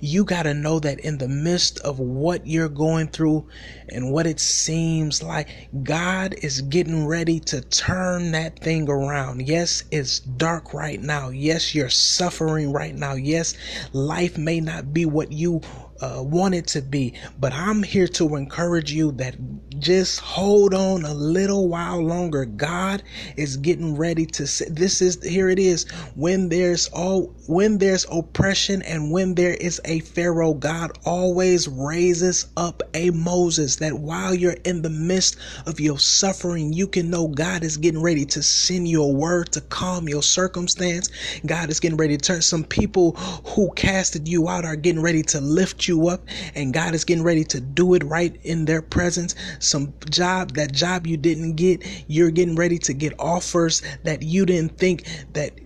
you 0.01 0.23
got 0.23 0.43
to 0.43 0.53
know 0.53 0.79
that 0.79 0.99
in 0.99 1.17
the 1.17 1.27
midst 1.27 1.79
of 1.79 1.99
what 1.99 2.45
you're 2.45 2.69
going 2.69 3.07
through 3.07 3.47
and 3.89 4.11
what 4.11 4.27
it 4.27 4.39
seems 4.39 5.23
like, 5.23 5.49
God 5.83 6.35
is 6.41 6.61
getting 6.61 7.05
ready 7.05 7.39
to 7.41 7.61
turn 7.61 8.31
that 8.31 8.59
thing 8.59 8.89
around. 8.89 9.47
Yes, 9.47 9.83
it's 9.91 10.19
dark 10.19 10.73
right 10.73 11.01
now. 11.01 11.29
Yes, 11.29 11.73
you're 11.73 11.89
suffering 11.89 12.71
right 12.71 12.95
now. 12.95 13.13
Yes, 13.13 13.55
life 13.93 14.37
may 14.37 14.59
not 14.59 14.93
be 14.93 15.05
what 15.05 15.31
you 15.31 15.61
uh, 16.01 16.21
want 16.23 16.55
it 16.55 16.67
to 16.67 16.81
be. 16.81 17.13
But 17.39 17.53
I'm 17.53 17.83
here 17.83 18.07
to 18.09 18.35
encourage 18.35 18.91
you 18.91 19.11
that 19.13 19.35
just 19.79 20.19
hold 20.19 20.73
on 20.73 21.05
a 21.05 21.13
little 21.13 21.67
while 21.67 22.03
longer. 22.03 22.45
God 22.45 23.03
is 23.35 23.57
getting 23.57 23.95
ready 23.95 24.25
to 24.25 24.47
say, 24.47 24.65
this 24.69 25.01
is, 25.01 25.23
here 25.23 25.49
it 25.49 25.59
is. 25.59 25.89
When 26.15 26.49
there's 26.49 26.87
all, 26.89 27.35
when 27.47 27.77
there's 27.77 28.05
oppression 28.11 28.81
and 28.83 29.11
when 29.11 29.35
there 29.35 29.53
is 29.53 29.79
a 29.85 29.99
Pharaoh, 29.99 30.53
God 30.53 30.97
always 31.05 31.67
raises 31.67 32.47
up 32.57 32.81
a 32.93 33.11
Moses 33.11 33.77
that 33.77 33.93
while 33.93 34.33
you're 34.33 34.57
in 34.65 34.81
the 34.81 34.89
midst 34.89 35.37
of 35.65 35.79
your 35.79 35.99
suffering, 35.99 36.73
you 36.73 36.87
can 36.87 37.09
know 37.09 37.27
God 37.27 37.63
is 37.63 37.77
getting 37.77 38.01
ready 38.01 38.25
to 38.25 38.41
send 38.41 38.87
you 38.87 39.03
a 39.03 39.11
word 39.11 39.51
to 39.53 39.61
calm 39.61 40.09
your 40.09 40.23
circumstance. 40.23 41.09
God 41.45 41.69
is 41.69 41.79
getting 41.79 41.97
ready 41.97 42.17
to 42.17 42.23
turn 42.23 42.41
some 42.41 42.63
people 42.63 43.13
who 43.45 43.71
casted 43.75 44.27
you 44.27 44.47
out 44.49 44.65
are 44.65 44.75
getting 44.75 45.01
ready 45.01 45.23
to 45.23 45.39
you 45.87 46.07
up 46.07 46.27
and 46.55 46.73
God 46.73 46.93
is 46.95 47.05
getting 47.05 47.23
ready 47.23 47.43
to 47.45 47.59
do 47.61 47.93
it 47.93 48.03
right 48.03 48.35
in 48.43 48.65
their 48.65 48.81
presence. 48.81 49.35
Some 49.59 49.93
job, 50.09 50.53
that 50.55 50.73
job 50.73 51.07
you 51.07 51.17
didn't 51.17 51.55
get, 51.55 51.85
you're 52.07 52.31
getting 52.31 52.55
ready 52.55 52.77
to 52.79 52.93
get 52.93 53.13
offers 53.19 53.81
that 54.03 54.23
you 54.23 54.45
didn't 54.45 54.77
think 54.77 55.05
that 55.33 55.59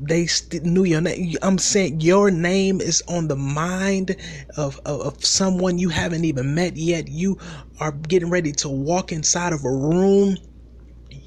they 0.00 0.26
st- 0.26 0.64
knew 0.64 0.84
your 0.84 1.00
name. 1.00 1.34
I'm 1.42 1.58
saying 1.58 2.00
your 2.00 2.30
name 2.30 2.80
is 2.80 3.02
on 3.08 3.28
the 3.28 3.36
mind 3.36 4.16
of, 4.56 4.80
of, 4.84 5.00
of, 5.00 5.24
someone 5.24 5.78
you 5.78 5.88
haven't 5.88 6.24
even 6.24 6.54
met 6.54 6.76
yet. 6.76 7.08
You 7.08 7.38
are 7.80 7.92
getting 7.92 8.30
ready 8.30 8.52
to 8.52 8.68
walk 8.68 9.12
inside 9.12 9.52
of 9.52 9.64
a 9.64 9.70
room 9.70 10.36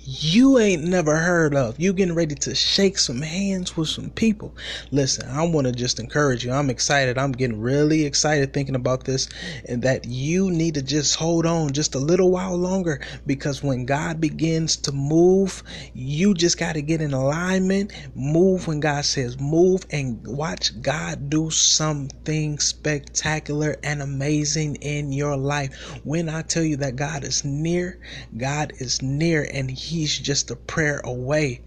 you 0.10 0.58
ain't 0.58 0.86
never 0.86 1.18
heard 1.18 1.54
of. 1.54 1.78
You 1.78 1.92
getting 1.92 2.16
ready 2.16 2.34
to 2.36 2.56
shake 2.56 2.98
some 2.98 3.22
hands 3.22 3.76
with 3.76 3.90
some 3.90 4.10
people. 4.10 4.56
Listen, 4.90 5.28
I 5.30 5.46
want 5.46 5.68
to 5.68 5.74
just 5.74 6.00
encourage 6.00 6.46
you. 6.46 6.54
I'm 6.54 6.70
excited. 6.70 7.18
I'm 7.18 7.34
getting 7.34 7.60
really 7.60 8.06
excited 8.06 8.54
thinking 8.54 8.76
about 8.76 9.04
this 9.04 9.28
and 9.68 9.82
that 9.82 10.06
you 10.06 10.50
need 10.50 10.76
to 10.76 10.82
just 10.82 11.18
hold 11.18 11.46
on 11.46 11.74
just 11.74 11.94
a 11.94 12.00
little 12.00 12.32
while 12.32 12.56
longer 12.56 13.02
because 13.26 13.62
when 13.62 13.86
God 13.86 14.22
begins 14.22 14.78
to 14.78 14.94
move, 14.94 15.62
you 15.94 16.34
just 16.34 16.58
got 16.58 16.76
to 16.76 16.82
get 16.82 17.02
in 17.02 17.14
alignment. 17.14 17.92
Move 18.16 18.66
when 18.66 18.80
God 18.80 19.04
says 19.04 19.38
move 19.42 19.86
and 19.92 20.26
watch 20.26 20.82
God 20.82 21.30
do 21.30 21.50
something 21.50 22.60
spectacular 22.60 23.76
and 23.84 24.02
amazing 24.02 24.76
in 24.76 25.12
your 25.12 25.36
life. 25.36 26.00
When 26.06 26.30
I 26.30 26.44
tell 26.44 26.64
you 26.64 26.78
that 26.78 26.96
God 26.96 27.26
is 27.26 27.44
near, 27.44 28.00
God 28.38 28.72
is 28.80 29.02
near 29.02 29.46
and 29.52 29.70
he 29.70 29.97
He's 29.98 30.16
just 30.20 30.52
a 30.52 30.56
prayer 30.56 31.02
away. 31.04 31.62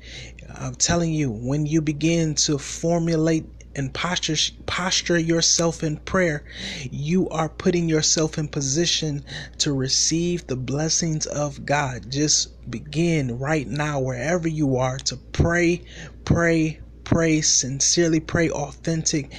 I'm 0.55 0.77
telling 0.77 1.13
you, 1.13 1.33
when 1.33 1.67
you 1.67 1.81
begin 1.81 2.37
to 2.47 2.59
formulate 2.59 3.45
and 3.75 3.93
posture 3.93 4.37
posture 4.67 5.19
yourself 5.19 5.83
in 5.83 5.97
prayer, 5.97 6.45
you 6.93 7.29
are 7.31 7.49
putting 7.49 7.89
yourself 7.89 8.39
in 8.39 8.47
position 8.47 9.25
to 9.59 9.73
receive 9.73 10.47
the 10.47 10.55
blessings 10.55 11.27
of 11.27 11.67
God. 11.67 12.09
Just 12.09 12.71
begin 12.71 13.37
right 13.41 13.67
now, 13.67 13.99
wherever 13.99 14.47
you 14.47 14.77
are, 14.77 14.99
to 14.99 15.17
pray, 15.17 15.83
pray, 16.25 16.79
pray, 17.03 17.41
sincerely 17.41 18.21
pray, 18.21 18.49
authentic 18.49 19.33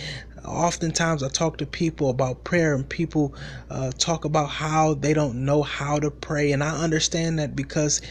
oftentimes 0.45 1.23
I 1.23 1.29
talk 1.29 1.57
to 1.57 1.65
people 1.67 2.09
about 2.09 2.43
prayer 2.45 2.73
and 2.75 2.89
people 2.89 3.35
uh, 3.69 3.91
talk 3.97 4.25
about 4.25 4.47
how 4.49 4.95
they 4.95 5.13
don't 5.13 5.45
know 5.45 5.63
how 5.63 5.99
to 5.99 6.11
pray. 6.11 6.51
And 6.51 6.63
I 6.63 6.77
understand 6.83 7.39
that 7.39 7.55
because 7.55 8.01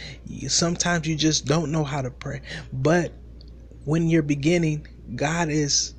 sometimes 0.49 1.07
you 1.09 1.17
just 1.17 1.47
don't 1.47 1.73
know 1.73 1.85
how 1.85 2.03
to 2.03 2.11
pray. 2.11 2.43
But 2.73 3.15
when 3.85 4.09
you're 4.11 4.23
beginning, 4.23 4.87
God 5.17 5.51
is 5.51 5.95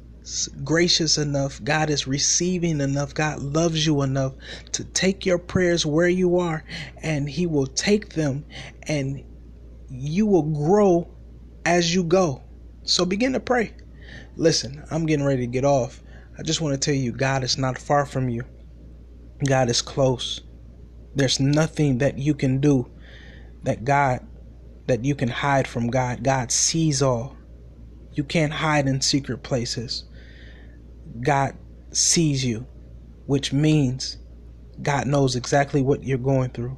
gracious 0.63 1.17
enough, 1.17 1.63
God 1.63 1.89
is 1.89 2.07
receiving 2.07 2.81
enough, 2.81 3.13
God 3.13 3.39
loves 3.41 3.85
you 3.85 4.01
enough 4.03 4.33
to 4.73 4.85
take 4.85 5.25
your 5.25 5.39
prayers 5.39 5.85
where 5.85 6.09
you 6.09 6.39
are 6.39 6.63
and 7.03 7.29
He 7.29 7.47
will 7.47 7.67
take 7.67 8.13
them 8.13 8.45
and 8.87 9.23
you 9.89 10.27
will 10.27 10.43
grow 10.43 11.09
as 11.65 11.95
you 11.95 12.03
go. 12.03 12.43
So 12.83 13.05
begin 13.05 13.33
to 13.33 13.41
pray. 13.41 13.73
Listen, 14.37 14.83
I'm 14.91 15.05
getting 15.07 15.25
ready 15.25 15.41
to 15.43 15.47
get 15.47 15.65
off. 15.65 16.00
I 16.41 16.43
just 16.43 16.59
want 16.59 16.73
to 16.73 16.79
tell 16.79 16.99
you, 16.99 17.11
God 17.11 17.43
is 17.43 17.59
not 17.59 17.77
far 17.77 18.03
from 18.03 18.27
you. 18.27 18.43
God 19.47 19.69
is 19.69 19.83
close. 19.83 20.41
There's 21.13 21.39
nothing 21.39 21.99
that 21.99 22.17
you 22.17 22.33
can 22.33 22.59
do 22.59 22.89
that 23.61 23.85
God, 23.85 24.25
that 24.87 25.05
you 25.05 25.13
can 25.13 25.29
hide 25.29 25.67
from 25.67 25.91
God. 25.91 26.23
God 26.23 26.51
sees 26.51 27.03
all. 27.03 27.37
You 28.13 28.23
can't 28.23 28.53
hide 28.53 28.87
in 28.87 29.01
secret 29.01 29.43
places. 29.43 30.05
God 31.23 31.55
sees 31.91 32.43
you, 32.43 32.65
which 33.27 33.53
means 33.53 34.17
God 34.81 35.05
knows 35.05 35.35
exactly 35.35 35.83
what 35.83 36.03
you're 36.03 36.17
going 36.17 36.49
through. 36.49 36.75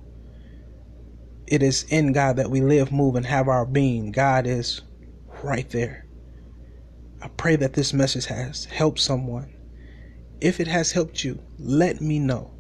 It 1.47 1.63
is 1.63 1.84
in 1.84 2.12
God 2.12 2.36
that 2.36 2.52
we 2.52 2.60
live, 2.60 2.91
move, 2.91 3.15
and 3.15 3.26
have 3.26 3.47
our 3.47 3.65
being. 3.65 4.12
God 4.12 4.45
is 4.45 4.82
right 5.41 5.69
there. 5.69 6.06
I 7.21 7.30
pray 7.30 7.56
that 7.56 7.71
this 7.71 7.93
message 7.93 8.26
has 8.26 8.65
helped 8.65 8.99
someone. 8.99 9.53
If 10.43 10.60
it 10.60 10.67
has 10.67 10.91
helped 10.91 11.23
you, 11.23 11.39
let 11.58 12.01
me 12.01 12.19
know. 12.19 12.51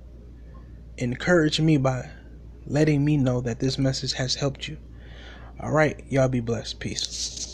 Encourage 0.99 1.59
me 1.59 1.75
by 1.75 2.09
letting 2.65 3.03
me 3.03 3.17
know 3.17 3.41
that 3.41 3.59
this 3.59 3.77
message 3.77 4.13
has 4.13 4.35
helped 4.35 4.69
you. 4.69 4.77
All 5.59 5.71
right, 5.71 6.01
y'all 6.07 6.29
be 6.29 6.39
blessed. 6.39 6.79
Peace. 6.79 7.52